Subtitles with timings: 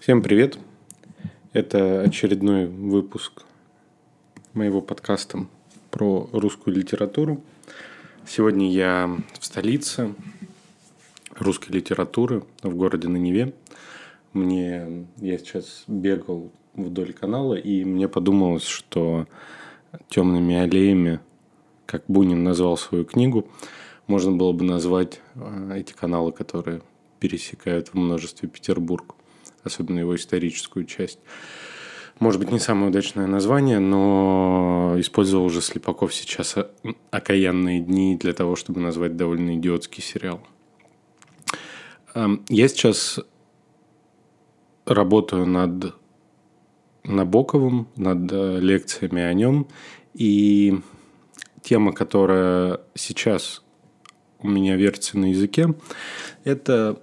[0.00, 0.58] Всем привет!
[1.52, 3.42] Это очередной выпуск
[4.54, 5.46] моего подкаста
[5.90, 7.42] про русскую литературу.
[8.26, 10.14] Сегодня я в столице
[11.36, 13.52] русской литературы в городе на Неве.
[14.32, 19.26] Мне я сейчас бегал вдоль канала, и мне подумалось, что
[20.08, 21.20] темными аллеями,
[21.84, 23.46] как Бунин назвал свою книгу,
[24.06, 26.80] можно было бы назвать э, эти каналы, которые
[27.18, 29.14] пересекают в множестве Петербург,
[29.64, 31.18] особенно его историческую часть.
[32.18, 36.54] Может быть, не самое удачное название, но использовал уже Слепаков сейчас
[37.10, 40.40] «Окаянные дни» для того, чтобы назвать довольно идиотский сериал.
[42.14, 43.20] Эм, я сейчас
[44.84, 45.94] работаю над
[47.04, 49.66] Набоковым, над э, лекциями о нем,
[50.12, 50.78] и
[51.62, 53.62] тема, которая сейчас
[54.40, 55.74] у меня вертится на языке,
[56.44, 57.00] это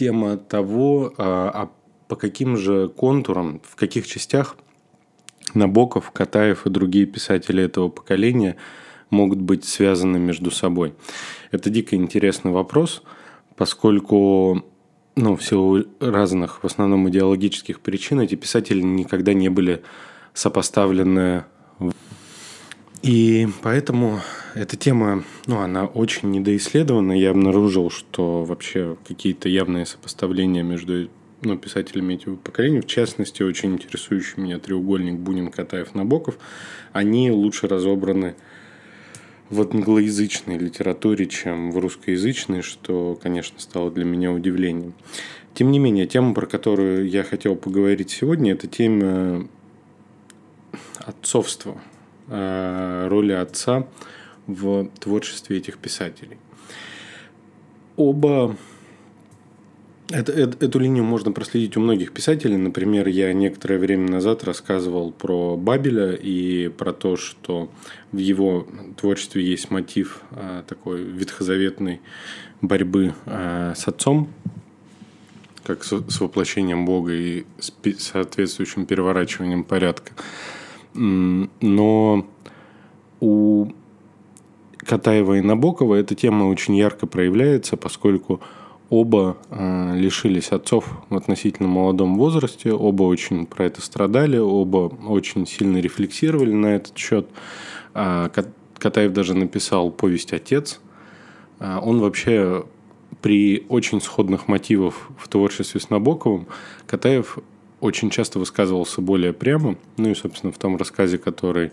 [0.00, 1.70] тема того, а, а
[2.08, 4.56] по каким же контурам, в каких частях
[5.52, 8.56] Набоков, Катаев и другие писатели этого поколения
[9.10, 10.94] могут быть связаны между собой.
[11.50, 13.02] Это дико интересный вопрос,
[13.56, 14.64] поскольку
[15.16, 19.82] ну, в силу разных, в основном идеологических причин, эти писатели никогда не были
[20.32, 21.44] сопоставлены.
[23.02, 24.20] И поэтому
[24.54, 27.12] эта тема, ну, она очень недоисследована.
[27.12, 31.08] Я обнаружил, что вообще какие-то явные сопоставления между
[31.42, 36.38] ну, писателями этих поколений, в частности, очень интересующий меня треугольник Бунин, Катаев, Набоков,
[36.92, 38.34] они лучше разобраны
[39.48, 44.92] в англоязычной литературе, чем в русскоязычной, что, конечно, стало для меня удивлением.
[45.54, 49.48] Тем не менее, тема, про которую я хотел поговорить сегодня, это тема
[50.98, 51.80] отцовства,
[52.30, 53.86] роли отца
[54.46, 56.38] в творчестве этих писателей.
[57.96, 58.56] Оба
[60.10, 62.56] это, эту линию можно проследить у многих писателей.
[62.56, 67.70] Например, я некоторое время назад рассказывал про Бабеля и про то, что
[68.10, 72.00] в его творчестве есть мотив а, такой ветхозаветной
[72.60, 74.28] борьбы а, с отцом,
[75.62, 80.12] как с, с воплощением Бога и с соответствующим переворачиванием порядка.
[80.94, 82.26] Но
[83.20, 83.66] у
[84.78, 88.40] Катаева и Набокова эта тема очень ярко проявляется, поскольку
[88.90, 95.46] Оба э, лишились отцов в относительно молодом возрасте, оба очень про это страдали, оба очень
[95.46, 97.28] сильно рефлексировали на этот счет.
[97.94, 98.28] Э,
[98.76, 100.80] Катаев даже написал повесть «Отец».
[101.60, 102.64] Э, он вообще
[103.22, 106.48] при очень сходных мотивах в творчестве с Набоковым
[106.88, 107.38] Катаев
[107.80, 109.76] очень часто высказывался более прямо.
[109.96, 111.72] Ну и, собственно, в том рассказе, который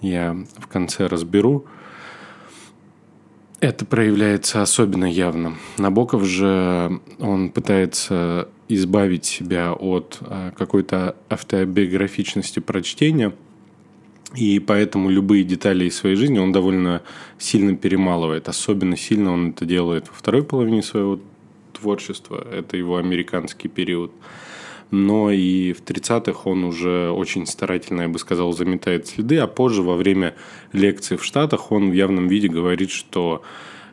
[0.00, 1.66] я в конце разберу–
[3.60, 5.56] это проявляется особенно явно.
[5.76, 13.34] Набоков же, он пытается избавить себя от а, какой-то автобиографичности прочтения,
[14.34, 17.02] и поэтому любые детали из своей жизни он довольно
[17.36, 18.48] сильно перемалывает.
[18.48, 21.20] Особенно сильно он это делает во второй половине своего
[21.74, 22.46] творчества.
[22.50, 24.12] Это его американский период
[24.90, 29.82] но и в 30-х он уже очень старательно, я бы сказал, заметает следы, а позже
[29.82, 30.34] во время
[30.72, 33.42] лекции в Штатах он в явном виде говорит, что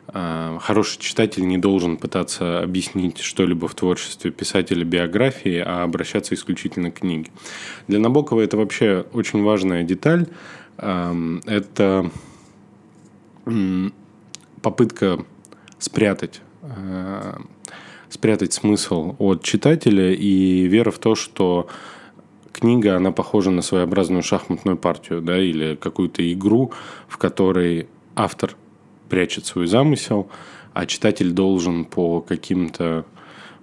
[0.08, 6.90] э, хороший читатель не должен пытаться объяснить что-либо в творчестве писателя биографии, а обращаться исключительно
[6.90, 7.30] к книге.
[7.86, 10.26] Для Набокова это вообще очень важная деталь.
[10.78, 12.10] Э, это
[14.62, 15.24] попытка
[15.78, 17.34] спрятать э,
[18.10, 21.68] спрятать смысл от читателя и вера в то, что
[22.52, 26.72] книга, она похожа на своеобразную шахматную партию, да, или какую-то игру,
[27.06, 28.56] в которой автор
[29.08, 30.28] прячет свой замысел,
[30.72, 33.04] а читатель должен по каким-то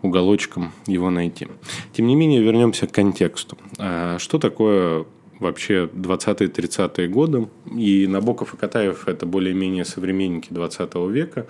[0.01, 1.47] уголочкам его найти.
[1.94, 3.57] Тем не менее, вернемся к контексту.
[3.78, 5.05] А что такое
[5.39, 7.47] вообще 20-30-е годы?
[7.75, 11.47] И Набоков и Катаев– это более-менее современники 20 века.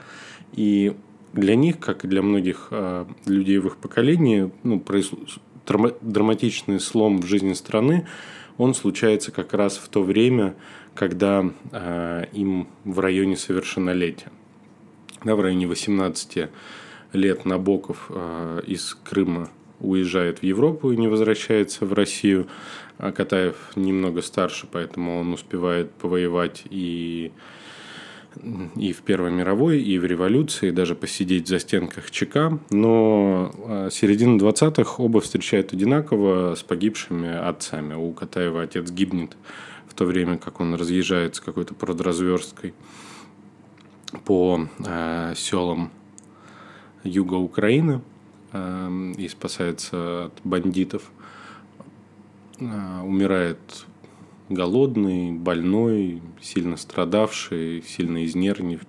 [0.54, 0.96] И
[1.36, 4.84] для них, как и для многих э, людей в их поколении, ну,
[6.02, 8.08] драматичный слом в жизни страны,
[8.58, 10.56] он случается как раз в то время,
[10.94, 14.32] когда э, им в районе совершеннолетия.
[15.26, 16.50] Да, в районе 18
[17.12, 19.50] лет Набоков э, из Крыма
[19.82, 22.48] уезжает в Европу и не возвращается в Россию.
[22.98, 27.34] А Катаев немного старше, поэтому он успевает повоевать и
[28.76, 32.60] и в Первой мировой, и в революции, даже посидеть за стенках ЧК.
[32.70, 37.94] Но а, середина 20-х оба встречают одинаково с погибшими отцами.
[37.94, 39.38] У Катаева отец гибнет
[39.88, 42.74] в то время, как он разъезжает какой-то продразверсткой
[44.26, 45.92] по э, селам
[47.04, 48.02] юга Украины.
[48.52, 51.12] э, и спасается от бандитов.
[52.60, 53.86] Э, умирает
[54.50, 58.82] голодный, больной, сильно страдавший, сильно изнервнив,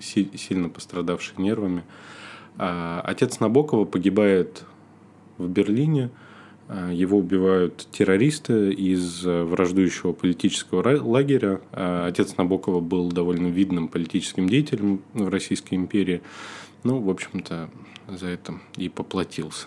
[0.00, 1.84] сильно пострадавший нервами.
[2.58, 4.64] А отец Набокова погибает
[5.38, 6.10] в Берлине.
[6.68, 11.60] А, его убивают террористы из враждующего политического лагеря.
[11.72, 16.22] А, отец Набокова был довольно видным политическим деятелем в Российской империи.
[16.84, 17.70] Ну, в общем-то,
[18.08, 19.66] за это и поплатился.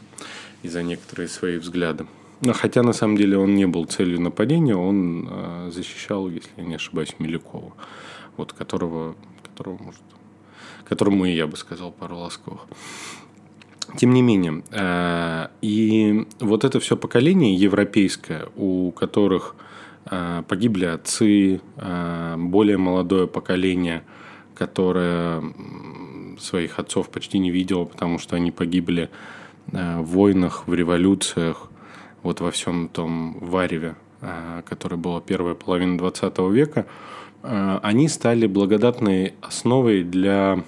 [0.63, 2.05] И за некоторые свои взгляды.
[2.41, 6.63] Но хотя на самом деле он не был целью нападения, он э, защищал, если я
[6.63, 7.73] не ошибаюсь, Милюкова,
[8.37, 10.01] вот которого, которого может,
[10.83, 12.61] которому и я бы сказал пару ласковых.
[13.97, 19.55] Тем не менее, э, и вот это все поколение европейское, у которых
[20.11, 21.61] э, погибли отцы,
[22.37, 24.03] более молодое поколение,
[24.55, 25.41] которое
[26.37, 29.09] своих отцов почти не видело, потому что они погибли
[29.67, 31.69] в войнах, в революциях,
[32.25, 36.85] вот во всем том вареве, а, которое было первая половина 20 века,
[37.43, 40.63] а, они стали благодатной основой для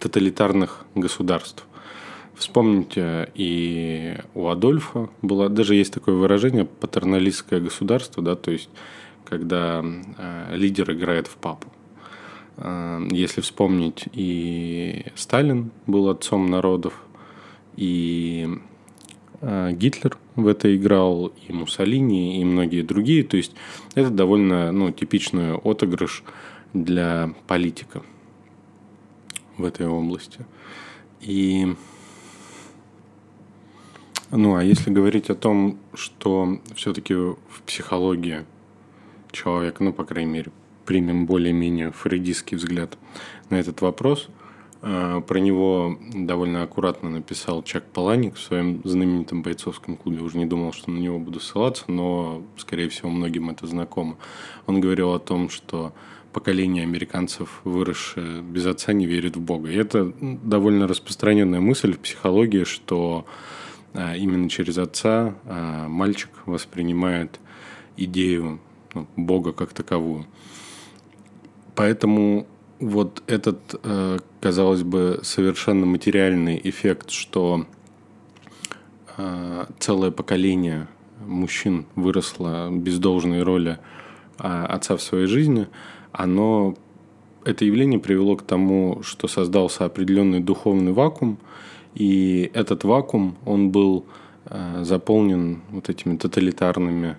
[0.00, 1.64] тоталитарных государств.
[2.34, 8.70] Вспомните, и у Адольфа было, даже есть такое выражение, патерналистское государство, да, то есть
[9.24, 11.68] когда э, лидер играет в папу.
[12.56, 16.94] Э, если вспомнить, и Сталин был отцом народов,
[17.76, 18.48] и
[19.40, 23.22] Гитлер в это играл, и Муссолини, и многие другие.
[23.22, 23.54] То есть
[23.94, 26.24] это довольно ну, типичный отыгрыш
[26.74, 28.02] для политика
[29.56, 30.44] в этой области.
[31.20, 31.74] И
[34.30, 38.44] ну, а если говорить о том, что все-таки в психологии
[39.30, 40.52] человека, ну, по крайней мере,
[40.84, 42.98] примем более-менее фрейдистский взгляд
[43.50, 44.37] на этот вопрос– Э,
[44.80, 50.20] про него довольно аккуратно написал Чак Паланик в своем знаменитом бойцовском клубе.
[50.20, 54.16] Уже не думал, что на него буду ссылаться, но, скорее всего, многим это знакомо.
[54.66, 55.92] Он говорил о том, что
[56.32, 59.70] поколение американцев, выросшее без отца, не верит в Бога.
[59.70, 63.26] И это довольно распространенная мысль в психологии, что
[63.94, 67.40] э, именно через отца э, мальчик воспринимает
[67.96, 68.60] идею
[68.94, 70.26] ну, Бога как таковую.
[71.74, 72.46] Поэтому
[72.80, 77.66] вот этот, э, казалось бы, совершенно материальный эффект, что
[79.16, 80.88] э, целое поколение
[81.26, 83.78] мужчин выросло без должной роли
[84.38, 85.66] а, отца в своей жизни,
[86.12, 86.76] оно,
[87.44, 91.38] это явление привело к тому, что создался определенный духовный вакуум,
[91.94, 94.06] и этот вакуум, он был
[94.46, 97.16] э, заполнен вот этими тоталитарными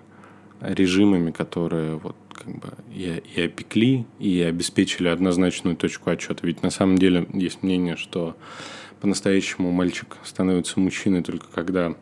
[0.60, 6.46] режимами, которые вот как бы и, и опекли, и обеспечили однозначную точку отчета.
[6.46, 8.36] Ведь на самом деле есть мнение, что
[9.00, 11.94] по-настоящему мальчик становится мужчиной только когда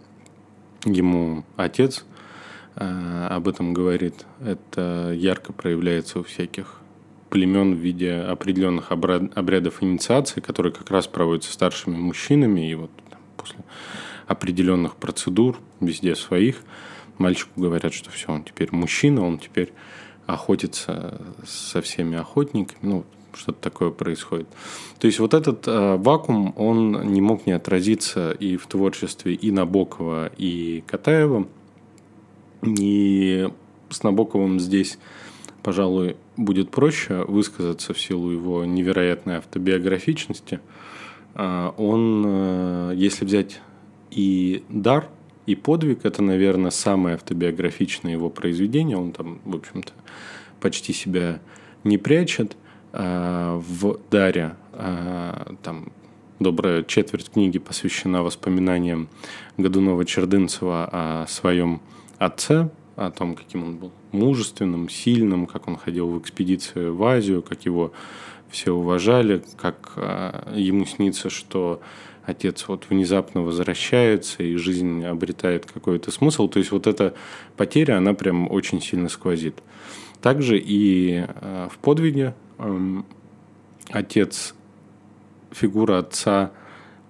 [0.85, 2.05] ему отец
[2.77, 4.27] э, об этом говорит.
[4.41, 6.81] Это ярко проявляется у всяких
[7.31, 12.91] племен в виде определенных обрядов инициации, которые как раз проводятся старшими мужчинами, и вот
[13.37, 13.59] после
[14.27, 16.63] определенных процедур, везде своих,
[17.19, 19.73] мальчику говорят, что все, он теперь мужчина, он теперь
[20.29, 24.47] охотится со всеми охотниками, ну, что-то такое происходит.
[24.99, 29.51] То есть вот этот э, вакуум, он не мог не отразиться и в творчестве и
[29.51, 31.49] Набокова, и Катаева.
[32.63, 33.49] И
[33.89, 34.99] с Набоковым здесь,
[35.63, 40.61] пожалуй, будет проще высказаться в силу его невероятной автобиографичности.
[41.35, 43.63] Э, он, э, если взять
[44.11, 45.09] и дар
[45.49, 48.99] и подвиг– это, наверное, самое автобиографичное его произведение.
[48.99, 49.93] Он там, в общем-то,
[50.61, 51.41] почти себя
[51.85, 52.55] не прячет.
[52.93, 55.91] А, в «Даре» а, там
[56.39, 59.09] добрая четверть книги посвящена воспоминаниям
[59.57, 61.81] Годунова-Чердынцева о своем
[62.19, 67.43] отце, о том, каким он был мужественным, сильным, как он ходил в экспедицию в Азию,
[67.43, 67.93] как его
[68.51, 71.81] все уважали, как а, ему снится, что
[72.29, 76.47] отец вот внезапно возвращается, и жизнь обретает какой-то смысл.
[76.49, 77.15] То есть вот эта
[77.57, 79.63] потеря, она прям очень сильно сквозит.
[80.21, 83.07] Также и э, в подвиге эм,
[83.89, 84.55] отец,
[85.53, 86.53] фигура отца,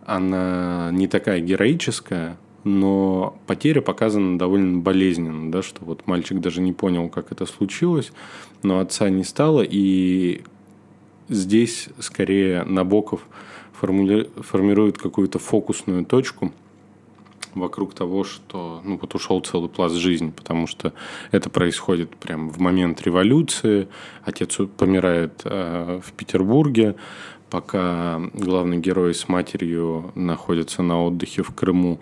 [0.06, 6.72] она не такая героическая, но потеря показана довольно болезненно, да, что вот мальчик даже не
[6.72, 8.12] понял, как это случилось,
[8.62, 10.42] но отца не стало, и
[11.28, 13.26] здесь скорее Набоков–
[13.80, 14.30] формули...
[14.40, 16.52] формирует какую-то фокусную точку
[17.54, 20.92] вокруг того, что ну, вот ушел целый пласт жизни, потому что
[21.32, 23.88] это происходит прямо в момент революции.
[24.24, 26.96] Отец помирает э, в Петербурге,
[27.50, 32.00] пока главный герой с матерью находятся на отдыхе в Крыму.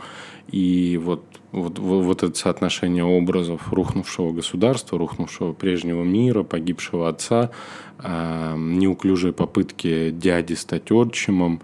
[0.48, 1.24] И вот,
[1.56, 7.50] вот, вот это соотношение образов рухнувшего государства, рухнувшего прежнего мира, погибшего отца,
[7.98, 11.60] э, неуклюжие попытки дяди стать отчимом,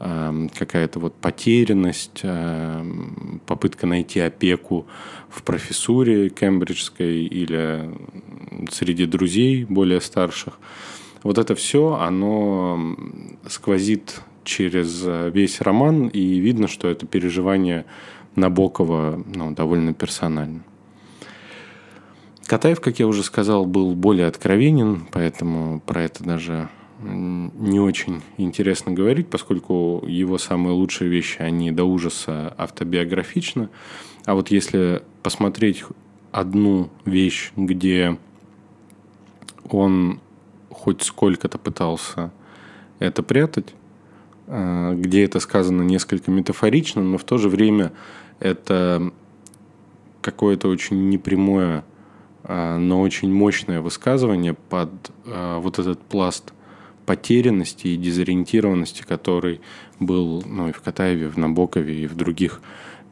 [0.00, 2.84] э, какая-то вот потерянность, э,
[3.46, 4.86] попытка найти опеку
[5.28, 7.90] в профессуре кембриджской или
[8.70, 10.58] среди друзей более старших–
[11.24, 12.96] вот это все, оно
[13.48, 17.86] сквозит через э, весь роман, и видно, что это переживание
[18.36, 20.64] Набокова ну, довольно персонально.
[22.46, 26.68] Катаев, как я уже сказал, был более откровенен, поэтому про это даже
[27.00, 33.68] не очень интересно говорить, поскольку его самые лучшие вещи, они до ужаса автобиографичны.
[34.24, 35.84] А вот если посмотреть
[36.32, 38.18] одну вещь, где
[39.68, 40.20] он
[40.70, 42.32] хоть сколько-то пытался
[42.98, 43.74] это прятать,
[44.46, 47.92] э, где это сказано несколько метафорично, но в то же время
[48.40, 49.12] это
[50.20, 51.84] какое-то очень непрямое,
[52.44, 54.90] э, но очень мощное высказывание под
[55.26, 56.52] э, вот этот пласт
[57.06, 59.60] потерянности и дезориентированности, который
[60.00, 62.60] был ну, и в Катаеве, в Набокове, и в других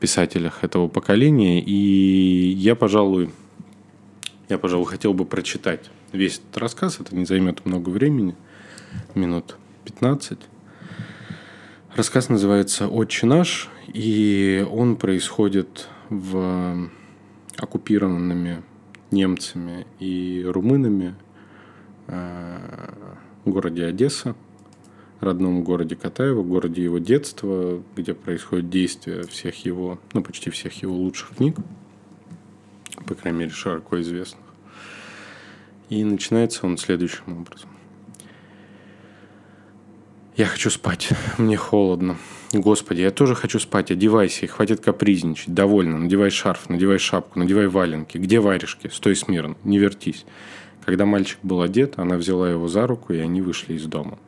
[0.01, 1.61] писателях этого поколения.
[1.61, 3.31] И я, пожалуй,
[4.49, 7.01] я, пожалуй, хотел бы прочитать весь этот рассказ.
[7.01, 8.35] Это не займет много времени,
[9.15, 10.39] минут 15.
[11.95, 16.91] Рассказ называется «Отче наш», и он происходит в
[17.57, 18.63] оккупированными
[19.11, 21.15] немцами и румынами
[22.07, 22.59] э,
[23.45, 24.35] городе Одесса,
[25.21, 30.95] родном городе Катаева, городе его детства, где происходит действие всех его, ну, почти всех его
[30.95, 31.57] лучших книг,
[33.07, 34.45] по крайней мере, широко известных.
[35.89, 37.69] И начинается он следующим образом.
[40.37, 41.11] Я хочу спать.
[41.39, 42.17] Мне холодно.
[42.53, 43.91] Господи, я тоже хочу спать.
[43.91, 45.55] Одевайся и хватит капризничать.
[45.55, 45.99] Довольно.
[45.99, 48.19] Надевай шарф, надевай шапку, надевай валенки.
[48.19, 48.89] Где варежки?
[48.93, 49.57] Стой смирно.
[49.65, 50.27] Не вертись.
[50.85, 54.19] Когда мальчик был одет, она взяла его за руку, и они вышли из дома.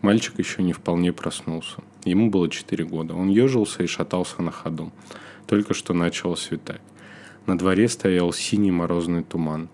[0.00, 1.82] Мальчик еще не вполне проснулся.
[2.04, 3.14] Ему было четыре года.
[3.14, 4.92] Он ежился и шатался на ходу.
[5.46, 6.80] Только что начало светать.
[7.46, 9.68] На дворе стоял синий морозный туман.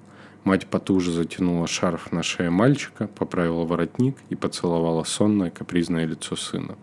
[0.45, 6.77] Мать потуже затянула шарф на шее мальчика, поправила воротник и поцеловала сонное капризное лицо сына.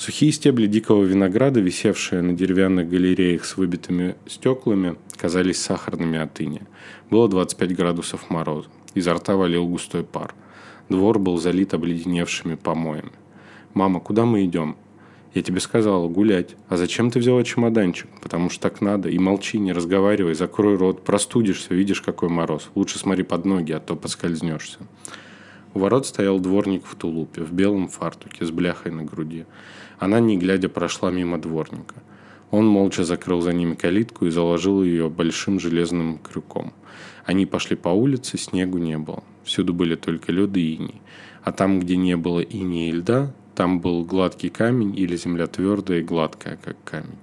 [0.00, 6.66] Сухие стебли дикого винограда, висевшие на деревянных галереях с выбитыми стеклами, казались сахарными от иния.
[7.10, 8.70] Было 25 градусов мороза.
[8.94, 10.34] Изо рта валил густой пар.
[10.88, 13.12] Двор был залит обледеневшими помоями.
[13.74, 14.78] «Мама, куда мы идем?»
[15.34, 16.56] Я тебе сказала гулять.
[16.70, 18.08] А зачем ты взяла чемоданчик?
[18.22, 19.10] Потому что так надо.
[19.10, 21.04] И молчи, не разговаривай, закрой рот.
[21.04, 22.70] Простудишься, видишь, какой мороз.
[22.74, 24.78] Лучше смотри под ноги, а то поскользнешься.
[25.72, 29.44] У ворот стоял дворник в тулупе, в белом фартуке, с бляхой на груди.
[30.00, 31.94] Она, не глядя, прошла мимо дворника.
[32.50, 36.72] Он молча закрыл за ними калитку и заложил ее большим железным крюком.
[37.26, 39.22] Они пошли по улице, снегу не было.
[39.44, 41.02] Всюду были только лед и иней.
[41.44, 46.00] А там, где не было иней и льда, там был гладкий камень или земля твердая
[46.00, 47.18] и гладкая, как камень.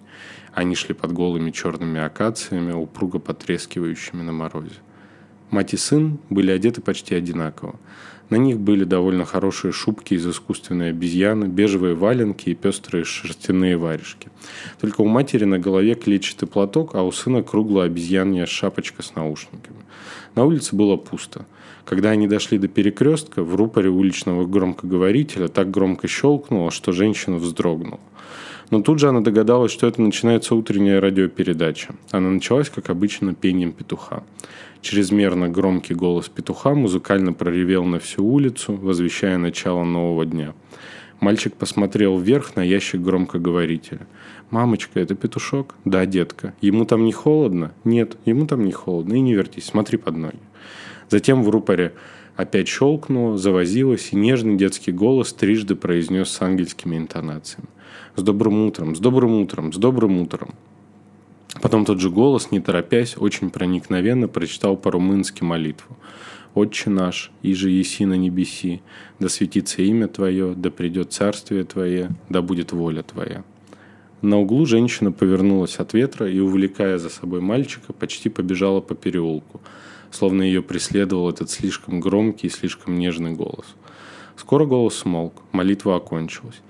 [0.54, 4.80] Они шли под голыми черными акациями, упруго потрескивающими на морозе.
[5.50, 7.80] Мать и сын были одеты почти одинаково.
[8.30, 14.30] На них были довольно хорошие шубки из искусственной обезьяны, бежевые валенки и пестрые шерстяные варежки.
[14.82, 19.78] Только у матери на голове клетчатый платок, а у сына круглая обезьянья шапочка с наушниками.
[20.36, 21.46] На улице было пусто–
[21.88, 28.02] когда они дошли до перекрестка, в рупоре уличного громкоговорителя так громко щелкнуло, что женщина вздрогнула.
[28.72, 31.96] Но тут же она догадалась, что это начинается утренняя радиопередача.
[32.12, 34.24] Она началась, как обычно, пением петуха.
[34.82, 40.54] Чрезмерно громкий голос петуха музыкально проревел на всю улицу, возвещая начало нового дня.
[41.20, 44.08] Мальчик посмотрел вверх на ящик громкоговорителя.
[44.52, 46.54] «Мамочка, это петушок?» «Да, детка.
[46.62, 49.16] Ему там не холодно?» «Нет, ему там не холодно.
[49.16, 50.40] И не вертись, смотри под ноги».
[51.10, 51.94] Затем в рупоре
[52.36, 57.70] опять щелкнуло, завозилось, и нежный детский голос трижды произнес с ангельскими интонациями.
[58.16, 60.54] «С добрым утром, с добрым утром, с добрым утром».
[61.68, 65.98] Потом тот же голос, не торопясь, очень проникновенно прочитал по-румынски молитву.
[66.54, 68.82] «Отче наш, иже еси на небеси,
[69.20, 73.44] да светится имя Твое, да придет царствие Твое, да будет воля Твоя».
[74.22, 79.60] На углу женщина повернулась от ветра и, увлекая за собой мальчика, почти побежала по переулку–
[80.12, 83.66] словно ее преследовал этот слишком громкий и слишком нежный голос.
[84.36, 86.62] Скоро голос смолк, молитва окончилась.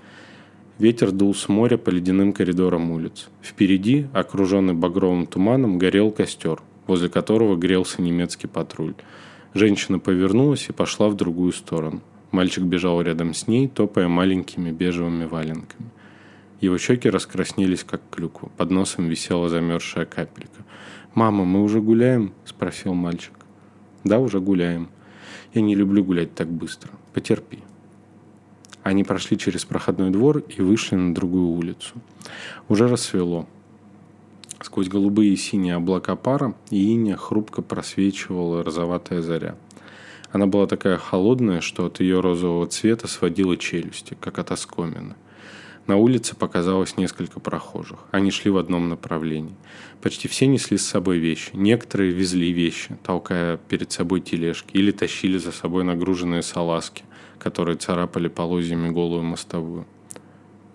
[0.79, 3.29] Ветер дул с моря по ледяным коридорам улиц.
[3.41, 8.93] Впереди, окруженный багровым туманом, горел костер, возле которого грелся немецкий патруль.
[9.55, 12.01] Женщина повернулась и пошла в другую сторону.
[12.29, 15.89] Мальчик бежал рядом с ней, топая маленькими бежевыми валенками.
[16.61, 18.51] Его щеки раскраснелись, как клюква.
[18.55, 20.63] Под носом висела замерзшая капелька.
[21.15, 23.33] «Мама, мы уже гуляем?»– спросил мальчик.
[24.03, 24.89] «Да, уже гуляем.
[25.55, 26.91] Я не люблю гулять так быстро.
[27.13, 27.63] Потерпи».
[28.87, 31.95] Они прошли через проходной двор и вышли на другую улицу.
[32.69, 33.45] Уже рассвело.
[34.61, 39.57] Сквозь голубые и синие облака пара и иния хрупко просвечивала розоватая заря.
[40.31, 45.15] Она была такая холодная, что от ее розового цвета сводила челюсти, как от оскомины.
[45.85, 47.99] На улице показалось несколько прохожих.
[48.11, 49.55] Они шли в одном направлении.
[50.01, 51.49] Почти все несли с собой вещи.
[51.51, 57.03] Некоторые везли вещи, толкая перед собой тележки, или тащили за собой нагруженные салазки,
[57.39, 59.85] которые царапали полозьями голую мостовую.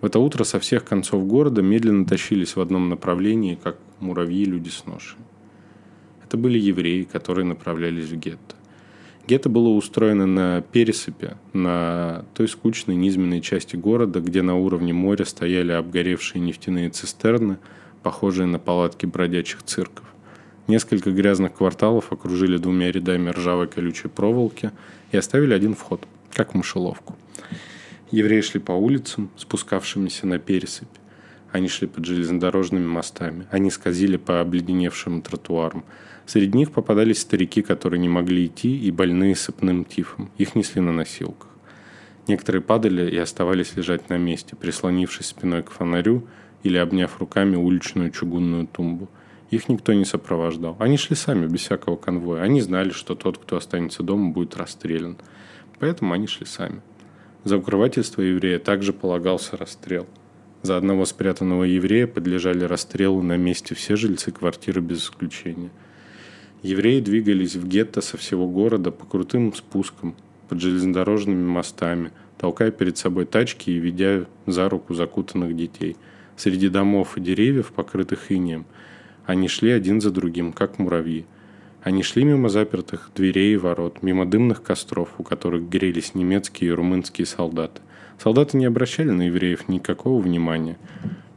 [0.01, 4.69] В это утро со всех концов города медленно тащились в одном направлении, как муравьи люди
[4.69, 5.17] с ношей.
[6.25, 8.55] Это были евреи, которые направлялись в гетто.
[9.25, 15.23] Гетто было устроено на пересыпе, на той скучной низменной части города, где на уровне моря
[15.23, 17.57] стояли обгоревшие нефтяные цистерны,
[18.01, 20.05] похожие на палатки бродячих цирков.
[20.67, 24.71] Несколько грязных кварталов окружили двумя рядами ржавой колючей проволоки
[25.11, 27.15] и оставили один вход, как в мышеловку.
[28.11, 30.87] Евреи шли по улицам, спускавшимися на пересыпь.
[31.51, 33.47] Они шли под железнодорожными мостами.
[33.51, 35.83] Они скользили по обледеневшим тротуарам.
[36.25, 40.31] Среди них попадались старики, которые не могли идти, и больные сыпным тифом.
[40.37, 41.49] Их несли на носилках.
[42.27, 46.27] Некоторые падали и оставались лежать на месте, прислонившись спиной к фонарю
[46.63, 49.09] или обняв руками уличную чугунную тумбу.
[49.51, 50.75] Их никто не сопровождал.
[50.79, 52.41] Они шли сами, без всякого конвоя.
[52.41, 55.17] Они знали, что тот, кто останется дома, будет расстрелян.
[55.79, 56.81] Поэтому они шли сами.
[57.43, 60.07] За укрывательство еврея также полагался расстрел.
[60.61, 65.71] За одного спрятанного еврея подлежали расстрелу на месте все жильцы квартиры без исключения–
[66.63, 70.15] Евреи двигались в гетто со всего города по крутым спускам,
[70.47, 75.97] под железнодорожными мостами, толкая перед собой тачки и ведя за руку закутанных детей.
[76.37, 78.65] Среди домов и деревьев, покрытых инеем,
[79.25, 81.25] они шли один за другим, как муравьи.
[81.83, 86.73] Они шли мимо запертых дверей и ворот, мимо дымных костров, у которых грелись немецкие и
[86.73, 87.81] румынские солдаты.
[88.17, 90.77] Солдаты не обращали на евреев никакого внимания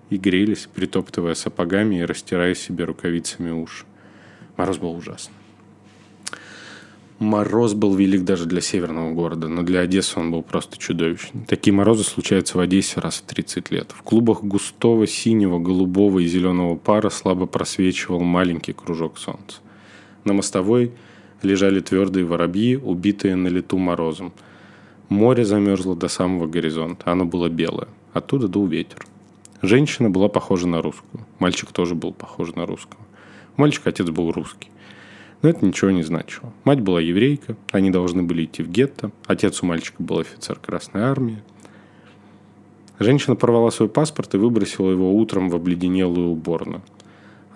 [0.09, 3.85] и грелись, притоптывая сапогами и растирая себе рукавицами уши.
[4.57, 5.35] Мороз был ужасный.
[7.19, 11.45] Мороз был велик даже для северного города, но для Одессы он был просто чудовищный.
[11.47, 13.93] Такие морозы случаются в Одессе раз в 30 лет.
[13.97, 19.61] В клубах густого синего, голубого и зеленого пара слабо просвечивал маленький кружок солнца.
[20.27, 20.93] На мостовой
[21.43, 24.33] лежали твердые воробьи, убитые на лету морозом.
[25.09, 27.87] Море замерзло до самого горизонта, оно было белое.
[28.13, 29.07] Оттуда дул ветер.
[29.63, 31.25] Женщина была похожа на русскую.
[31.39, 33.01] Мальчик тоже был похож на русского.
[33.57, 34.69] Мальчик отец был русский.
[35.43, 36.53] Но это ничего не значило.
[36.65, 39.13] Мать была еврейка, они должны были идти в гетто.
[39.27, 41.41] Отец у мальчика был офицер Красной Армии.
[42.99, 46.83] Женщина порвала свой паспорт и выбросила его утром в обледенелую уборную.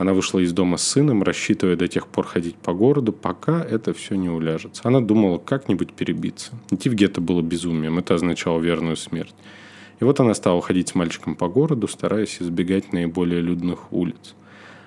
[0.00, 3.92] Она вышла из дома с сыном, рассчитывая до тех пор ходить по городу, пока это
[3.92, 4.80] все не уляжется.
[4.88, 6.52] Она думала как-нибудь перебиться.
[6.70, 9.34] Идти в гетто было безумием, это означало верную смерть.
[10.00, 14.34] И вот она стала ходить с мальчиком по городу, стараясь избегать наиболее людных улиц.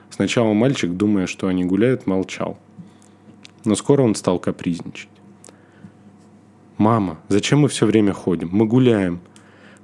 [0.09, 2.57] Сначала мальчик, думая, что они гуляют, молчал.
[3.65, 5.09] Но скоро он стал капризничать.
[6.79, 8.49] «Мама, зачем мы все время ходим?
[8.51, 9.19] Мы гуляем.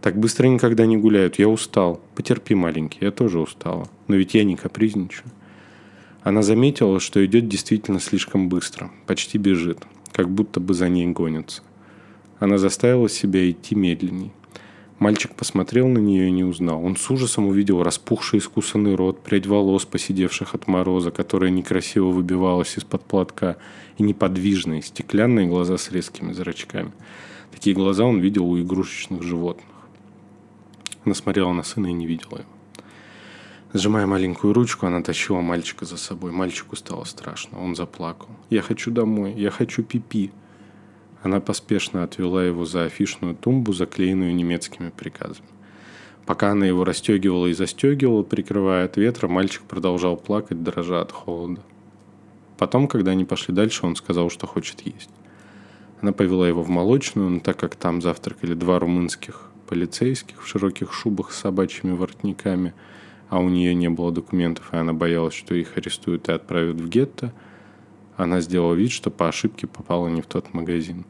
[0.01, 1.39] Так быстро никогда не гуляют.
[1.39, 1.99] Я устал.
[2.15, 3.87] Потерпи, маленький, я тоже устала.
[4.07, 5.29] Но ведь я не капризничаю».
[6.21, 9.79] Она заметила, что идет действительно слишком быстро, почти бежит,
[10.11, 11.61] как будто бы за ней гонятся.
[12.39, 14.31] Она заставила себя идти медленней.
[14.99, 16.83] Мальчик посмотрел на нее и не узнал.
[16.83, 22.77] Он с ужасом увидел распухший искусанный рот, прядь волос, посидевших от мороза, которая некрасиво выбивалась
[22.77, 23.55] из-под платка,
[23.97, 26.91] и неподвижные, стеклянные глаза с резкими зрачками.
[27.51, 29.68] Такие глаза он видел у игрушечных животных.
[31.09, 32.49] Она смотрела на сына и не видела его.
[33.73, 36.31] Сжимая маленькую ручку, она тащила мальчика за собой.
[36.31, 37.59] Мальчику стало страшно.
[37.59, 38.29] Он заплакал.
[38.51, 39.33] «Я хочу домой.
[39.33, 40.25] Я хочу пипи».
[40.27, 40.31] -пи.
[41.23, 45.49] Она поспешно отвела его за афишную тумбу, заклеенную немецкими приказами.
[46.27, 51.63] Пока она его расстегивала и застегивала, прикрывая от ветра, мальчик продолжал плакать, дрожа от холода.
[52.59, 55.09] Потом, когда они пошли дальше, он сказал, что хочет есть.
[56.01, 60.91] Она повела его в молочную, но так как там завтракали два румынских полицейских в широких
[60.93, 62.73] шубах с собачьими воротниками,
[63.29, 66.89] а у нее не было документов, и она боялась, что их арестуют и отправят в
[66.89, 67.31] гетто–
[68.19, 71.05] она сделала вид, что по ошибке попала не в тот магазин.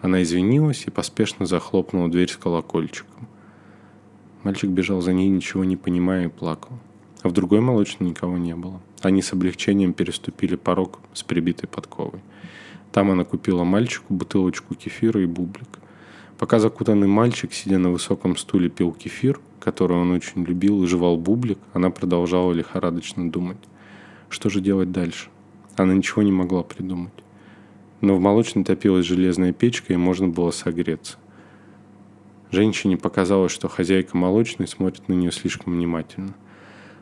[0.00, 3.26] Она извинилась и поспешно захлопнула дверь с колокольчиком.
[4.44, 6.78] Мальчик бежал за ней, ничего не понимая, и плакал.
[7.22, 8.80] А в другой молочной никого не было.
[9.02, 12.20] Они с облегчением переступили порог с прибитой подковой.
[12.92, 15.80] Там она купила мальчику бутылочку кефира и бублик.
[16.44, 21.16] Пока закутанный мальчик, сидя на высоком стуле, пил кефир, который он очень любил, и жевал
[21.16, 23.56] бублик, она продолжала лихорадочно думать.
[24.28, 25.30] Что же делать дальше?
[25.76, 27.14] Она ничего не могла придумать.
[28.02, 31.16] Но в молочной топилась железная печка, и можно было согреться.
[32.50, 36.34] Женщине показалось, что хозяйка молочной смотрит на нее слишком внимательно.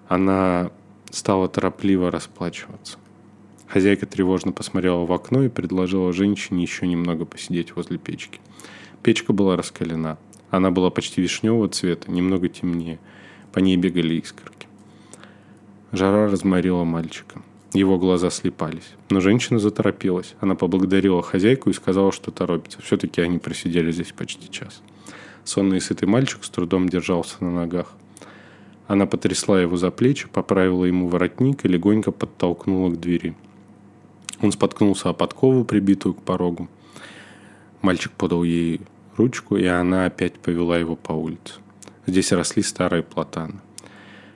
[0.06, 0.70] Она
[1.10, 2.96] стала торопливо расплачиваться.
[3.66, 8.38] Хозяйка тревожно посмотрела в окно и предложила женщине еще немного посидеть возле печки.
[9.02, 10.16] Печка была раскалена.
[10.50, 13.00] Она была почти вишневого цвета, немного темнее.
[13.52, 14.68] По ней бегали искорки.
[15.90, 17.42] Жара разморила мальчика.
[17.72, 18.92] Его глаза слепались.
[19.10, 20.34] Но женщина заторопилась.
[20.40, 22.80] Она поблагодарила хозяйку и сказала, что торопится.
[22.82, 24.82] Все-таки они просидели здесь почти час.
[25.44, 27.94] Сонный и сытый мальчик с трудом держался на ногах.
[28.86, 33.34] Она потрясла его за плечи, поправила ему воротник и легонько подтолкнула к двери.
[34.40, 36.68] Он споткнулся о подкову, прибитую к порогу.
[37.80, 38.80] Мальчик подал ей
[39.16, 41.54] ручку, и она опять повела его по улице.
[42.06, 43.60] Здесь росли старые платаны.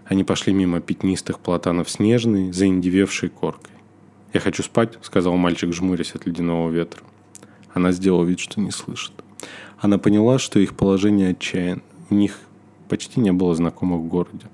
[0.04, 3.74] Они пошли мимо пятнистых платанов снежной, заиндевевшей коркой.
[4.32, 7.02] «Я хочу спать»,— сказал мальчик, жмурясь от ледяного ветра.
[7.74, 9.12] Она сделала вид, что не слышит.
[9.78, 11.82] Она поняла, что их положение отчаян.
[12.10, 12.38] У них
[12.88, 14.46] почти не было знакомых в городе.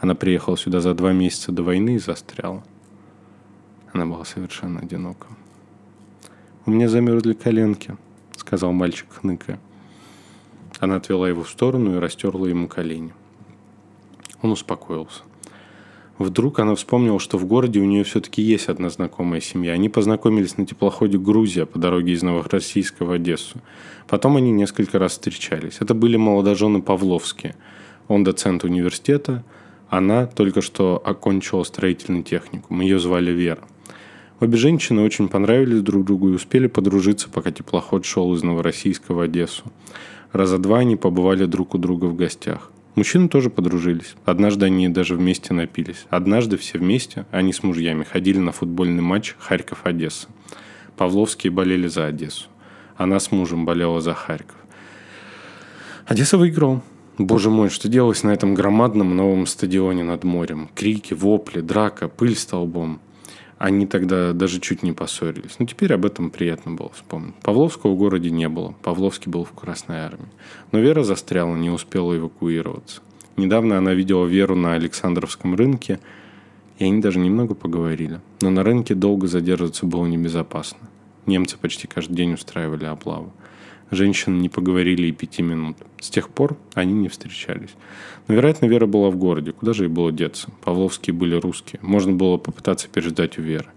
[0.00, 2.64] Она приехала сюда за два месяца до войны и застряла.
[3.92, 5.26] Она была совершенно одинока.
[6.66, 7.96] «У меня замерзли коленки»,—
[8.40, 9.60] сказал мальчик, хныкая.
[10.80, 13.12] Она отвела его в сторону и растерла ему колени.
[14.42, 15.22] Он успокоился.
[16.18, 19.72] Вдруг она вспомнила, что в городе у нее все-таки есть одна знакомая семья.
[19.72, 23.58] Они познакомились на теплоходе «Грузия» по дороге из Новороссийска в Одессу.
[24.06, 25.78] Потом они несколько раз встречались.
[25.80, 27.56] Это были молодожены Павловские.
[28.08, 29.44] Он доцент университета,
[29.88, 32.80] она только что окончила строительный техникум.
[32.80, 33.62] Ее звали Вера.
[34.40, 39.20] Обе женщины очень понравились друг другу и успели подружиться, пока теплоход шел из Новороссийска в
[39.20, 39.64] Одессу.
[40.32, 42.72] Раза два они побывали друг у друга в гостях.
[42.94, 44.14] Мужчины тоже подружились.
[44.24, 46.06] Однажды они даже вместе напились.
[46.08, 50.28] Однажды все вместе, они с мужьями, ходили на футбольный матч Харьков-Одесса.
[50.96, 52.48] Павловские болели за Одессу.
[52.96, 54.56] Она с мужем болела за Харьков.
[56.06, 56.82] Одесса выиграл.
[57.18, 60.70] Боже мой, что делалось на этом громадном новом стадионе над морем?
[60.74, 63.00] Крики, вопли, драка, пыль столбом.
[63.60, 65.56] Они тогда даже чуть не поссорились.
[65.58, 67.34] Но теперь об этом приятно было вспомнить.
[67.42, 68.74] Павловского в городе не было.
[68.82, 70.30] Павловский был в Красной Армии.
[70.72, 73.02] Но Вера застряла, не успела эвакуироваться.
[73.36, 76.00] Недавно она видела Веру на Александровском рынке,
[76.78, 78.22] и они даже немного поговорили.
[78.40, 80.78] Но на рынке долго задерживаться было небезопасно.
[81.26, 83.30] Немцы почти каждый день устраивали облаву.
[83.90, 85.76] Женщины не поговорили и пяти минут.
[86.00, 87.70] С тех пор они не встречались.
[88.28, 89.52] Но, вероятно, Вера была в городе.
[89.52, 90.50] Куда же ей было деться?
[90.64, 91.80] Павловские были русские.
[91.82, 93.68] Можно было попытаться переждать у Веры.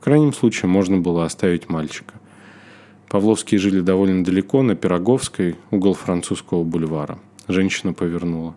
[0.00, 2.14] крайнем случае, можно было оставить мальчика.
[3.08, 7.18] Павловские жили довольно далеко, на Пироговской, угол французского бульвара.
[7.46, 8.56] Женщина повернула.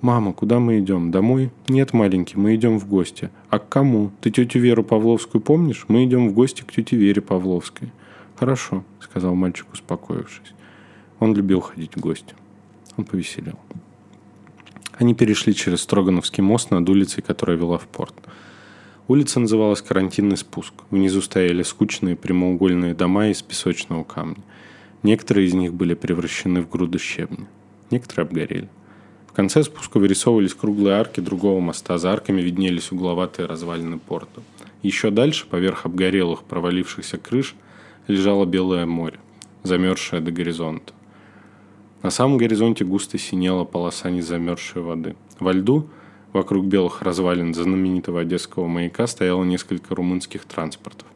[0.00, 1.10] «Мама, куда мы идем?
[1.10, 3.30] Домой?» «Нет, маленький, мы идем в гости».
[3.50, 4.10] «А к кому?
[4.22, 5.84] Ты тетю Веру Павловскую помнишь?
[5.88, 7.92] Мы идем в гости к тете Вере Павловской».
[8.40, 10.54] «Хорошо»,— сказал мальчик, успокоившись.
[11.18, 12.34] Он любил ходить в гости.
[12.96, 13.58] Он повеселел.
[14.94, 18.14] Они перешли через Строгановский мост над улицей, которая вела в порт.
[19.08, 20.72] Улица называлась Карантинный спуск.
[20.90, 24.42] Внизу стояли скучные прямоугольные дома из песочного камня.
[25.02, 27.46] Некоторые из них были превращены в груды щебня.
[27.90, 28.70] Некоторые обгорели.
[29.26, 31.98] В конце спуска вырисовывались круглые арки другого моста.
[31.98, 34.40] За арками виднелись угловатые развалины порта.
[34.82, 37.54] Еще дальше, поверх обгорелых провалившихся крыш–
[38.10, 39.18] лежало белое море,
[39.62, 40.92] замерзшее до горизонта.
[42.02, 45.16] На самом горизонте густо синела полоса незамерзшей воды.
[45.38, 45.88] Во льду,
[46.32, 51.06] вокруг белых развалин знаменитого одесского маяка, стояло несколько румынских транспортов,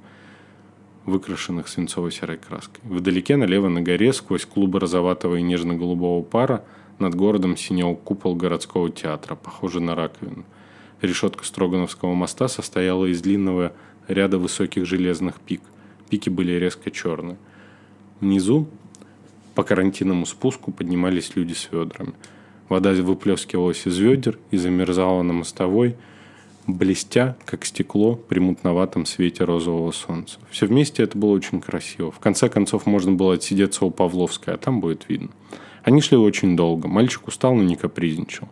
[1.04, 2.80] выкрашенных свинцово-серой краской.
[2.84, 6.64] Вдалеке, налево на горе, сквозь клубы розоватого и нежно-голубого пара,
[6.98, 10.44] над городом синел купол городского театра, похожий на раковину.
[11.00, 13.72] Решетка Строгановского моста состояла из длинного
[14.06, 15.62] ряда высоких железных пик–
[16.10, 17.36] Пики были резко черные.
[18.20, 18.68] Внизу
[19.54, 22.14] по карантинному спуску поднимались люди с ведрами.
[22.68, 25.96] Вода выплескивалась из ведер и замерзала на мостовой,
[26.66, 30.38] блестя, как стекло, при мутноватом свете розового солнца.
[30.50, 32.10] Все вместе это было очень красиво.
[32.10, 35.28] В конце концов, можно было отсидеться у Павловской, а там будет видно.
[35.82, 36.88] Они шли очень долго.
[36.88, 38.48] Мальчик устал, но не капризничал.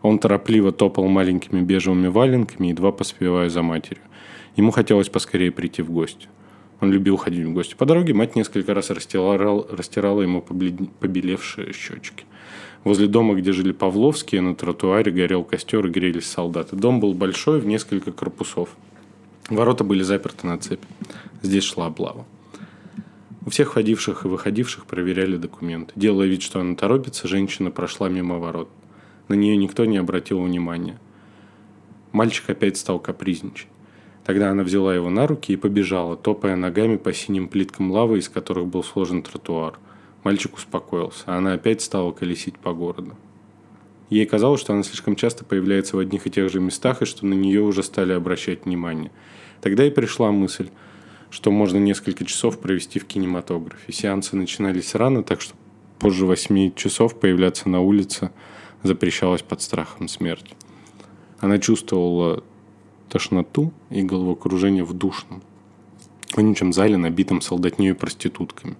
[0.00, 4.02] Он торопливо топал маленькими бежевыми валенками, едва поспевая за матерью.
[4.56, 6.28] Ему хотелось поскорее прийти в гости.
[6.82, 7.76] Он любил ходить в гости.
[7.76, 12.24] По дороге мать несколько раз растирала, растирала ему побелевшие щечки.
[12.82, 16.74] Возле дома, где жили Павловские, на тротуаре горел костер и грелись солдаты.
[16.74, 18.70] Дом был большой, в несколько корпусов.
[19.48, 20.82] Ворота были заперты на цепь.
[21.40, 22.26] Здесь шла облава.
[23.46, 25.92] У всех входивших и выходивших проверяли документы.
[25.94, 28.68] Делая вид, что она торопится, женщина прошла мимо ворот.
[29.28, 30.98] На нее никто не обратил внимания.
[32.10, 33.68] Мальчик опять стал капризничать.
[34.24, 38.28] Тогда она взяла его на руки и побежала, топая ногами по синим плиткам лавы, из
[38.28, 39.78] которых был сложен тротуар.
[40.22, 43.16] Мальчик успокоился, а она опять стала колесить по городу.
[44.10, 47.26] Ей казалось, что она слишком часто появляется в одних и тех же местах, и что
[47.26, 49.10] на нее уже стали обращать внимание.
[49.60, 50.68] Тогда и пришла мысль,
[51.30, 53.92] что можно несколько часов провести в кинематографе.
[53.92, 55.54] Сеансы начинались рано, так что
[55.98, 58.30] позже восьми часов появляться на улице
[58.82, 60.54] запрещалось под страхом смерти.
[61.40, 62.44] Она чувствовала
[63.08, 65.42] тошноту и головокружение в душном,
[66.34, 68.76] вонючем зале, набитом солдатней и проститутками,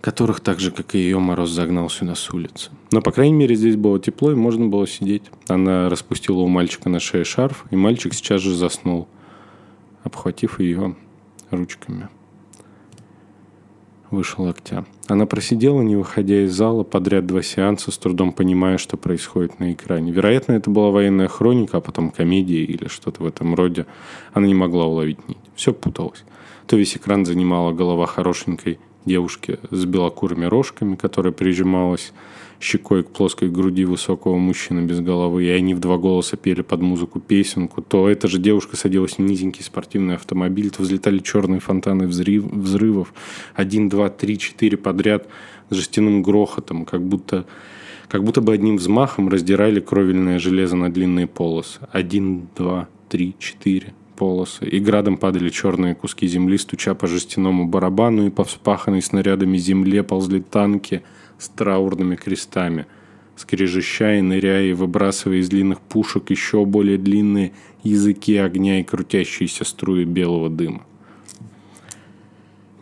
[0.00, 2.70] которых так же, как и ее, Мороз загнал сюда с улицы.
[2.92, 5.24] Но, по крайней мере, здесь было тепло, и можно было сидеть.
[5.48, 9.08] Она распустила у мальчика на шее шарф, и мальчик сейчас же заснул,
[10.04, 10.94] обхватив ее
[11.50, 12.08] ручками
[14.10, 14.84] выше локтя.
[15.08, 19.72] Она просидела, не выходя из зала, подряд два сеанса, с трудом понимая, что происходит на
[19.72, 20.12] экране.
[20.12, 23.86] Вероятно, это была военная хроника, а потом комедия или что-то в этом роде.
[24.32, 25.38] Она не могла уловить нить.
[25.54, 26.24] Все путалось.
[26.66, 32.12] То весь экран занимала голова хорошенькой девушки с белокурыми рожками, которая прижималась
[32.60, 36.80] щекой к плоской груди высокого мужчины без головы, и они в два голоса пели под
[36.80, 42.06] музыку песенку, то эта же девушка садилась в низенький спортивный автомобиль, то взлетали черные фонтаны
[42.06, 43.12] взрыв, взрывов,
[43.54, 45.28] один, два, три, четыре подряд
[45.70, 47.46] с жестяным грохотом, как будто,
[48.08, 51.80] как будто бы одним взмахом раздирали кровельное железо на длинные полосы.
[51.92, 58.26] Один, два, три, четыре полосы, и градом падали черные куски земли, стуча по жестяному барабану,
[58.26, 61.02] и по вспаханной снарядами земле ползли танки–
[61.38, 62.86] с траурными крестами,
[63.36, 69.64] скрежеща и ныряя и выбрасывая из длинных пушек еще более длинные языки огня и крутящиеся
[69.64, 70.84] струи белого дыма.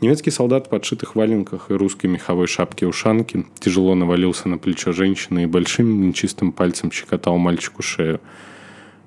[0.00, 5.46] Немецкий солдат в подшитых валенках и русской меховой шапке-ушанки тяжело навалился на плечо женщины и
[5.46, 8.20] большим нечистым пальцем щекотал мальчику шею,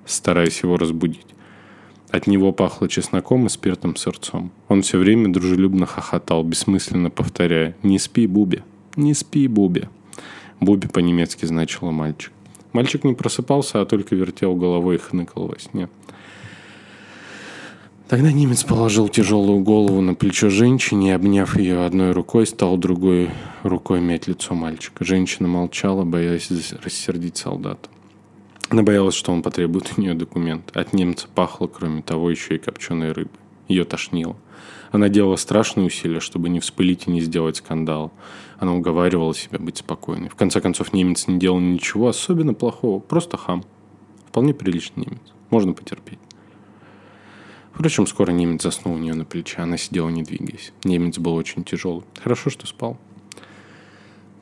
[0.06, 1.28] стараясь его разбудить.
[2.10, 4.52] От него пахло чесноком и спиртом сырцом.
[4.70, 8.64] Он все время дружелюбно хохотал, бессмысленно повторяя «Не спи, Буби,
[8.98, 9.88] «Не спи, Буби».
[10.60, 12.34] Буби по-немецки значило «мальчик».
[12.74, 15.88] Мальчик не просыпался, а только вертел головой и хныкал во сне.
[18.08, 23.30] Тогда немец положил тяжелую голову на плечо женщине и, обняв ее одной рукой, стал другой
[23.64, 25.04] рукой мять лицо мальчика.
[25.04, 26.50] Женщина молчала, боясь
[26.84, 27.90] рассердить солдата.
[28.70, 30.76] Она боялась, что он потребует у нее документ.
[30.76, 33.40] От немца пахло, кроме того, еще и копченой рыбой.
[33.68, 34.36] Ее тошнило.
[34.92, 38.14] Она делала страшные усилия, чтобы не вспылить и не сделать скандал.
[38.58, 40.30] Она уговаривала себя быть спокойной.
[40.30, 43.00] В конце концов, немец не делал ничего особенно плохого.
[43.00, 43.64] Просто хам.
[44.28, 45.34] Вполне приличный немец.
[45.50, 46.20] Можно потерпеть.
[47.74, 49.58] Впрочем, скоро немец заснул у нее на плече.
[49.58, 50.74] Она сидела, не двигаясь.
[50.84, 52.06] Немец был очень тяжелый.
[52.24, 52.98] Хорошо, что спал.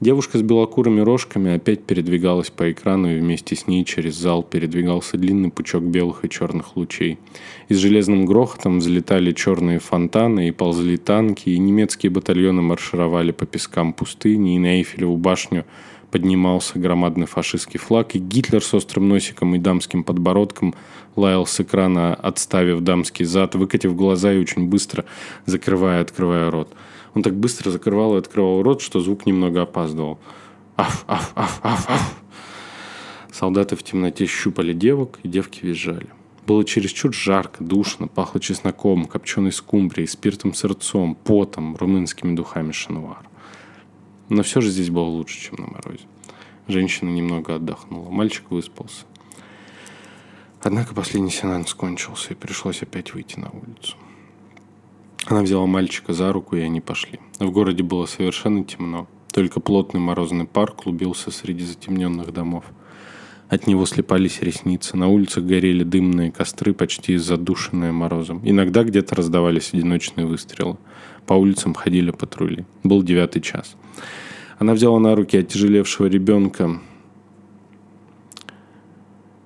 [0.05, 5.17] Девушка с белокурыми рожками опять передвигалась по экрану, и вместе с ней через зал передвигался
[5.17, 7.17] длинный пучок белых и черных лучей.
[7.69, 13.47] И с железным грохотом взлетали черные фонтаны, и ползли танки, и немецкие батальоны маршировали по
[13.47, 15.65] пескам пустыни, и на Эйфелеву башню
[16.11, 20.75] поднимался громадный фашистский флаг, и Гитлер с острым носиком и дамским подбородком
[21.15, 25.03] лаял с экрана, отставив дамский зад, выкатив глаза и очень быстро
[25.47, 26.71] закрывая и открывая рот–
[27.15, 30.19] он так быстро закрывал и открывал рот, что звук немного опаздывал.
[30.75, 32.15] Аф, аф, аф, аф, аф.
[33.31, 36.09] Солдаты в темноте щупали девок, и девки визжали.
[36.45, 43.27] Было чересчур жарко, душно, пахло чесноком, копченой скумбрией, спиртом сырцом, потом, румынскими духами шануар.
[44.27, 46.05] Но все же здесь было лучше, чем на морозе.
[46.67, 49.05] Женщина немного отдохнула, мальчик выспался.
[50.61, 53.95] Однако последний сеанс кончился, и пришлось опять выйти на улицу.
[55.25, 57.19] Она взяла мальчика за руку, и они пошли.
[57.39, 59.07] В городе было совершенно темно.
[59.33, 62.65] Только плотный морозный пар клубился среди затемненных домов.
[63.49, 64.97] От него слепались ресницы.
[64.97, 68.39] На улицах горели дымные костры, почти задушенные морозом.
[68.43, 70.77] Иногда где-то раздавались одиночные выстрелы.
[71.25, 72.65] По улицам ходили патрули.
[72.83, 73.75] Был девятый час.
[74.59, 76.79] Она взяла на руки оттяжелевшего ребенка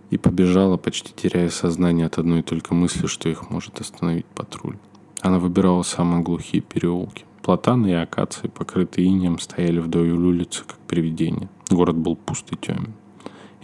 [0.10, 4.76] и побежала, почти теряя сознание от одной только мысли, что их может остановить патруль.
[5.21, 7.25] Она выбирала самые глухие переулки.
[7.41, 11.49] Платаны и акации, покрытые инеем, стояли вдоль улицы, как привидения.
[11.69, 12.93] Город был пуст и темен.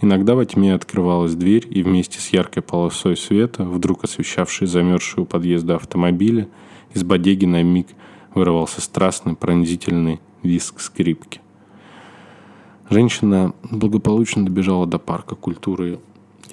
[0.00, 5.26] Иногда во тьме открывалась дверь, и вместе с яркой полосой света, вдруг освещавшей замерзшие у
[5.26, 6.48] подъезда автомобиля,
[6.92, 7.88] из бодеги на миг
[8.34, 11.40] вырывался страстный, пронзительный виск скрипки.
[12.90, 15.98] Женщина благополучно добежала до парка культуры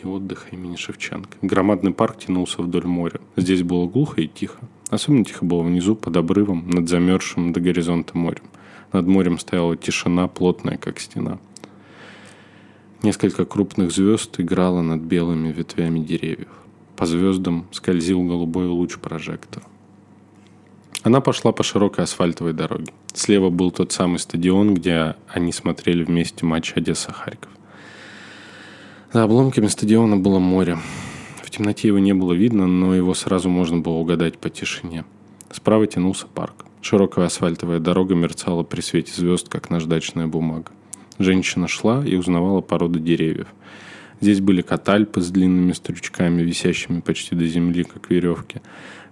[0.02, 1.38] и отдыха имени Шевченко.
[1.42, 3.20] Громадный парк тянулся вдоль моря.
[3.36, 4.60] Здесь было глухо и тихо.
[4.94, 8.44] Особенно тихо было внизу, под обрывом, над замерзшим до горизонта морем.
[8.92, 11.40] Над морем стояла тишина, плотная, как стена.
[13.02, 16.52] Несколько крупных звезд играло над белыми ветвями деревьев.
[16.96, 19.66] По звездам скользил голубой луч прожектора.
[21.02, 22.94] Она пошла по широкой асфальтовой дороге.
[23.16, 27.50] Слева был тот самый стадион, где они смотрели вместе матч Одесса-Харьков.
[29.12, 30.78] За обломками стадиона было море.
[31.56, 35.06] Темноте его не было видно, но его сразу можно было угадать по тишине.
[35.52, 36.66] Справа тянулся парк.
[36.82, 40.72] Широкая асфальтовая дорога мерцала при свете звезд, как наждачная бумага.
[41.20, 43.50] Женщина шла и узнавала породу деревьев.
[44.20, 48.60] Здесь были катальпы с длинными стручками, висящими почти до земли, как веревки.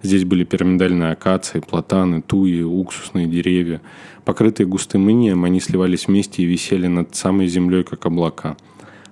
[0.01, 3.83] Здесь были пирамидальные акации, платаны, туи, уксусные деревья.
[4.25, 8.57] Покрытые густым инием, они сливались вместе и висели над самой землей, как облака.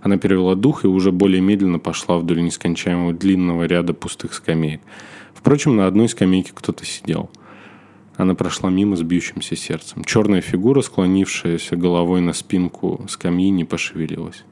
[0.02, 4.82] Она перевела дух и уже более медленно пошла вдоль нескончаемого длинного ряда пустых скамеек.
[5.34, 7.30] Впрочем, на одной скамейке кто-то сидел.
[8.16, 10.04] Она прошла мимо с бьющимся сердцем.
[10.04, 14.44] Черная фигура, склонившаяся головой на спинку скамьи, не пошевелилась.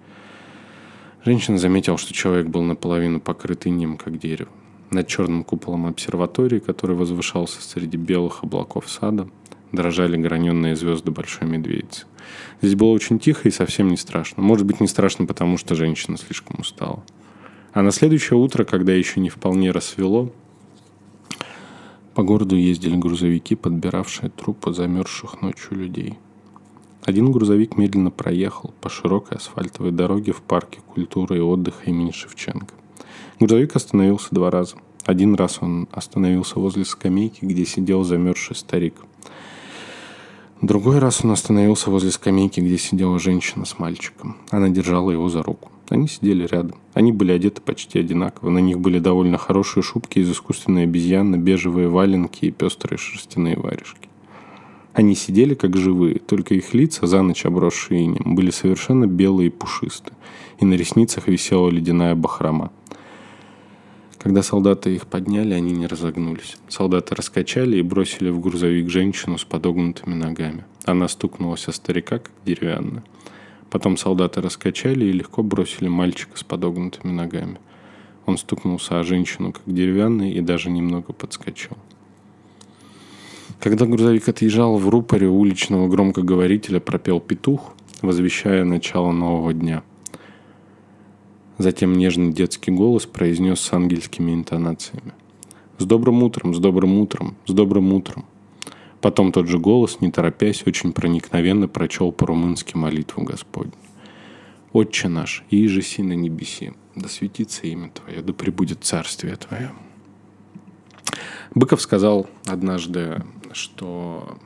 [1.26, 4.50] Женщина заметила, что человек был наполовину покрыт инем, как дерево.
[4.90, 9.28] Над черным куполом обсерватории, который возвышался среди белых облаков сада,
[9.72, 12.06] дрожали граненные звезды Большой Медведицы.
[12.62, 14.42] Здесь было очень тихо и совсем не страшно.
[14.44, 17.04] Может быть, не страшно, потому что женщина слишком устала.
[17.74, 20.32] А на следующее утро, когда еще не вполне рассвело,
[22.14, 26.18] по городу ездили грузовики, подбиравшие трупы замерзших ночью людей.
[27.06, 32.74] Один грузовик медленно проехал по широкой асфальтовой дороге в парке культуры и отдыха имени Шевченко.
[33.40, 34.78] Грузовик остановился два раза.
[35.06, 38.96] Один раз он остановился возле скамейки, где сидел замерзший старик.
[40.62, 44.38] Другой раз он остановился возле скамейки, где сидела женщина с мальчиком.
[44.50, 45.72] Она держала его за руку.
[45.90, 46.78] Они сидели рядом.
[46.96, 48.50] Они были одеты почти одинаково.
[48.50, 54.10] На них были довольно хорошие шубки из искусственной обезьяны, бежевые валенки и пестрые шерстяные варежки.
[54.94, 59.52] Они сидели как живые, только их лица, за ночь обросшие инем, были совершенно белые и
[59.52, 60.16] пушистые,
[60.60, 62.72] и на ресницах висела ледяная бахрома.
[64.20, 66.58] Когда солдаты их подняли, они не разогнулись.
[66.68, 70.66] Солдаты раскачали и бросили в грузовик женщину с подогнутыми ногами.
[70.86, 73.04] Она стукнулась о старика, как деревянная.
[73.70, 77.60] Потом солдаты раскачали и легко бросили мальчика с подогнутыми ногами.
[78.26, 81.78] Он стукнулся о женщину, как деревянный, и даже немного подскочил.
[83.60, 89.84] Когда грузовик отъезжал в рупоре уличного громкоговорителя, пропел петух, возвещая начало нового дня–
[91.58, 95.14] Затем нежный детский голос произнес с ангельскими интонациями.
[95.80, 98.26] «С добрым утром, с добрым утром, с добрым утром».
[99.02, 103.74] Потом тот же голос, не торопясь, очень проникновенно прочел по-румынски молитву Господню.
[104.72, 109.72] «Отче наш, и же си на небеси, да светится имя Твое, да пребудет царствие Твое».
[111.56, 114.38] Быков сказал однажды, что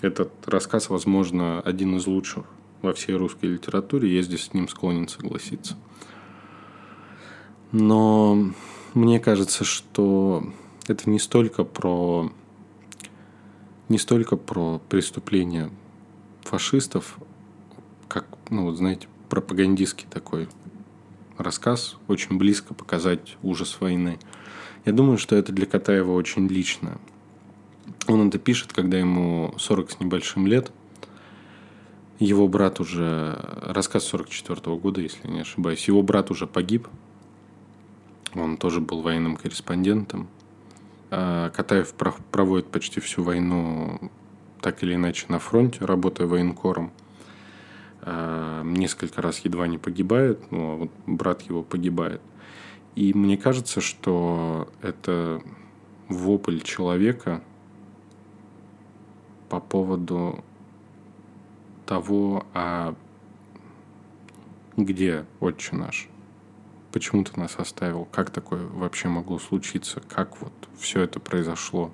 [0.00, 2.44] этот рассказ, возможно, один из лучших
[2.82, 5.76] во всей русской литературе, я здесь с ним склонен согласиться–
[7.72, 8.52] но
[8.94, 10.44] мне кажется, что
[10.86, 12.30] это не столько про
[13.88, 15.70] не столько про преступления
[16.42, 17.18] фашистов,
[18.08, 20.48] как, ну, вот знаете, пропагандистский такой
[21.36, 24.18] рассказ, очень близко показать ужас войны.
[24.84, 26.98] Я думаю, что это для Катаева очень лично.
[28.06, 30.72] Он это пишет, когда ему 40 с небольшим лет.
[32.18, 33.38] Его брат уже...
[33.62, 35.86] Рассказ 44 -го года, если не ошибаюсь.
[35.86, 36.88] Его брат уже погиб
[38.34, 40.28] он тоже был военным корреспондентом.
[41.10, 44.10] А Катаев проводит почти всю войну
[44.60, 46.92] так или иначе на фронте, работая военкором.
[48.00, 52.20] А, несколько раз едва не погибает, но вот брат его погибает.
[52.94, 55.42] И мне кажется, что это
[56.08, 57.42] вопль человека
[59.48, 60.44] по поводу
[61.86, 62.94] того, а
[64.76, 66.08] где отче наш?
[66.92, 71.90] Почему ты нас оставил, как такое вообще могло случиться, как вот все это произошло,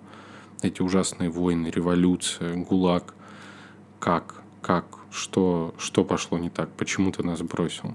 [0.62, 3.14] эти ужасные войны, революция, ГУЛАГ,
[4.00, 7.94] как, как, что, что пошло не так, почему ты нас бросил.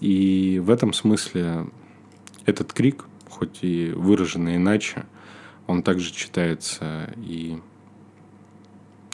[0.00, 1.66] И в этом смысле
[2.44, 5.06] этот крик, хоть и выраженный иначе,
[5.66, 7.58] он также читается и,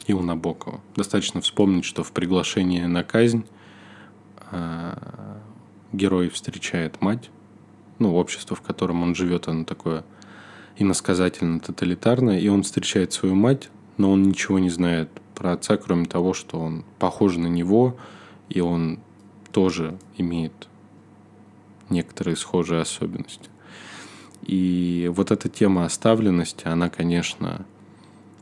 [0.06, 0.80] и у Набокова.
[0.96, 3.46] Достаточно вспомнить, что в приглашении на казнь
[4.50, 5.40] а,
[5.96, 7.30] герой встречает мать,
[7.98, 10.04] ну, общество, в котором он живет, оно такое
[10.78, 16.34] иносказательно-тоталитарное, и он встречает свою мать, но он ничего не знает про отца, кроме того,
[16.34, 17.96] что он похож на него,
[18.48, 18.98] и он
[19.52, 20.68] тоже имеет
[21.90, 23.48] некоторые схожие особенности.
[24.42, 27.64] И вот эта тема оставленности, она, конечно,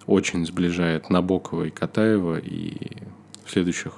[0.07, 2.39] очень сближает Набокова и Катаева.
[2.39, 2.97] И
[3.45, 3.93] в следующих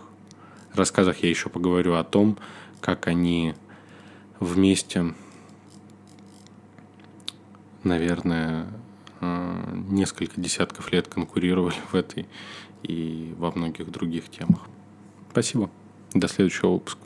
[0.75, 2.37] рассказах я еще поговорю о том,
[2.85, 3.55] как они
[4.41, 5.15] вместе,
[7.83, 8.67] наверное,
[9.23, 12.29] э, несколько десятков лет конкурировали в этой
[12.83, 14.61] и во многих других темах.
[15.31, 15.71] Спасибо.
[16.13, 17.01] До следующего выпуска.